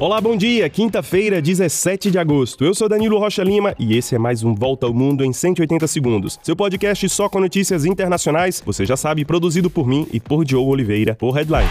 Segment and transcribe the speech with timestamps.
[0.00, 0.68] Olá, bom dia.
[0.70, 2.64] Quinta-feira, 17 de agosto.
[2.64, 5.88] Eu sou Danilo Rocha Lima e esse é mais um Volta ao Mundo em 180
[5.88, 6.38] segundos.
[6.40, 10.70] Seu podcast só com notícias internacionais, você já sabe, produzido por mim e por Diogo
[10.70, 11.66] Oliveira, por Headline.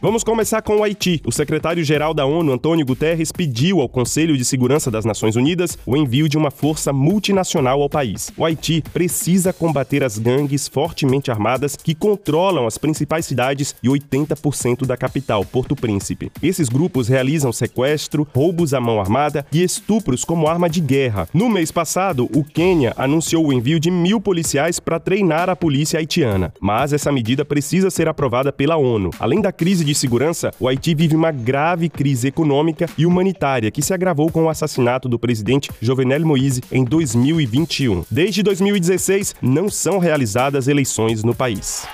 [0.00, 1.20] Vamos começar com o Haiti.
[1.26, 5.96] O secretário-geral da ONU, Antônio Guterres, pediu ao Conselho de Segurança das Nações Unidas o
[5.96, 8.30] envio de uma força multinacional ao país.
[8.36, 14.86] O Haiti precisa combater as gangues fortemente armadas que controlam as principais cidades e 80%
[14.86, 16.30] da capital, Porto Príncipe.
[16.40, 21.28] Esses grupos realizam sequestro, roubos à mão armada e estupros como arma de guerra.
[21.34, 25.98] No mês passado, o Quênia anunciou o envio de mil policiais para treinar a polícia
[25.98, 29.10] haitiana, mas essa medida precisa ser aprovada pela ONU.
[29.18, 33.80] Além da crise de segurança, o Haiti vive uma grave crise econômica e humanitária que
[33.80, 38.04] se agravou com o assassinato do presidente Jovenel Moïse em 2021.
[38.10, 41.86] Desde 2016, não são realizadas eleições no país.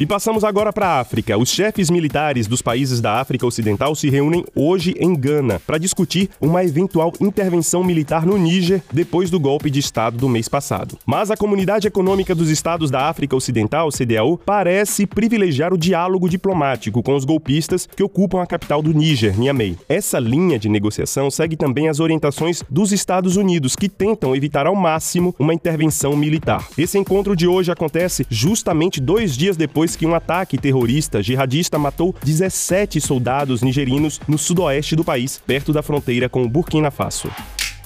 [0.00, 1.36] E passamos agora para a África.
[1.36, 6.30] Os chefes militares dos países da África Ocidental se reúnem hoje em Gana para discutir
[6.40, 10.96] uma eventual intervenção militar no Níger depois do golpe de Estado do mês passado.
[11.04, 17.02] Mas a Comunidade Econômica dos Estados da África Ocidental, CDAO, parece privilegiar o diálogo diplomático
[17.02, 19.76] com os golpistas que ocupam a capital do Níger, Niamey.
[19.86, 24.74] Essa linha de negociação segue também as orientações dos Estados Unidos, que tentam evitar ao
[24.74, 26.66] máximo uma intervenção militar.
[26.78, 31.78] Esse encontro de hoje acontece justamente dois dias depois depois que um ataque terrorista jihadista
[31.78, 37.30] matou 17 soldados nigerinos no sudoeste do país, perto da fronteira com o Burkina Faso.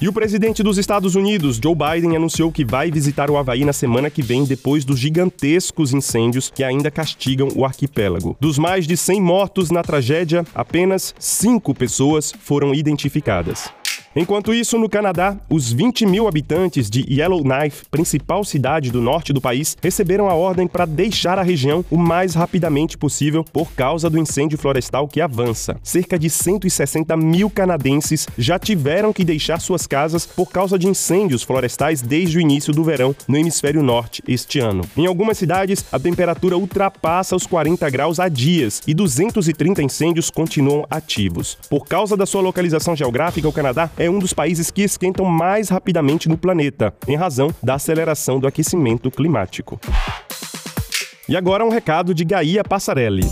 [0.01, 3.71] E o presidente dos Estados Unidos, Joe Biden, anunciou que vai visitar o Havaí na
[3.71, 8.35] semana que vem, depois dos gigantescos incêndios que ainda castigam o arquipélago.
[8.39, 13.69] Dos mais de 100 mortos na tragédia, apenas 5 pessoas foram identificadas.
[14.17, 19.41] Enquanto isso, no Canadá, os 20 mil habitantes de Yellowknife, principal cidade do norte do
[19.41, 24.17] país, receberam a ordem para deixar a região o mais rapidamente possível por causa do
[24.17, 25.75] incêndio florestal que avança.
[25.83, 31.43] Cerca de 160 mil canadenses já tiveram que deixar suas casas por causa de incêndios
[31.43, 34.85] florestais desde o início do verão no hemisfério norte este ano.
[34.95, 40.85] Em algumas cidades, a temperatura ultrapassa os 40 graus há dias e 230 incêndios continuam
[40.89, 41.57] ativos.
[41.69, 45.25] Por causa da sua localização geográfica, o Canadá é é um dos países que esquentam
[45.25, 49.79] mais rapidamente no planeta, em razão da aceleração do aquecimento climático.
[51.27, 53.23] E agora um recado de Gaia Passarelli.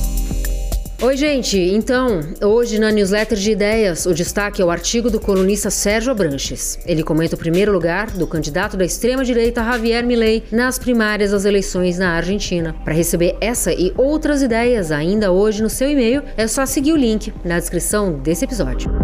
[1.01, 1.59] Oi, gente.
[1.59, 6.79] Então, hoje na newsletter de ideias, o destaque é o artigo do colunista Sérgio Abranches.
[6.85, 11.99] Ele comenta o primeiro lugar do candidato da extrema-direita Javier Milei nas primárias das eleições
[11.99, 12.73] na Argentina.
[12.85, 16.97] Para receber essa e outras ideias ainda hoje no seu e-mail, é só seguir o
[16.97, 19.02] link na descrição desse episódio.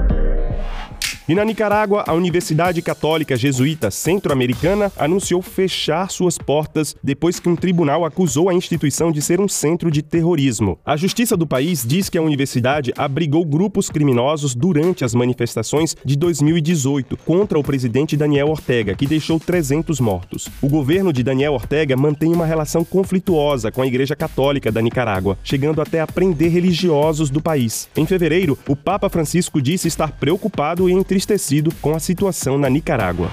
[1.29, 7.55] E na Nicarágua, a Universidade Católica Jesuíta Centro-Americana anunciou fechar suas portas depois que um
[7.55, 10.79] tribunal acusou a instituição de ser um centro de terrorismo.
[10.83, 16.15] A justiça do país diz que a universidade abrigou grupos criminosos durante as manifestações de
[16.15, 20.49] 2018 contra o presidente Daniel Ortega, que deixou 300 mortos.
[20.59, 25.37] O governo de Daniel Ortega mantém uma relação conflituosa com a Igreja Católica da Nicarágua,
[25.43, 27.87] chegando até a prender religiosos do país.
[27.95, 33.29] Em fevereiro, o Papa Francisco disse estar preocupado entre entristecido com a situação na Nicarágua.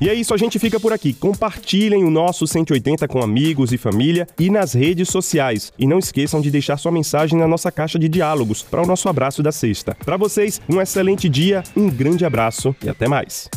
[0.00, 1.12] E é isso, a gente fica por aqui.
[1.12, 5.72] Compartilhem o nosso 180 com amigos e família e nas redes sociais.
[5.78, 9.08] E não esqueçam de deixar sua mensagem na nossa caixa de diálogos para o nosso
[9.08, 9.94] abraço da sexta.
[10.04, 13.48] Para vocês, um excelente dia, um grande abraço e até mais.